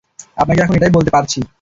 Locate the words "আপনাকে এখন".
0.37-0.75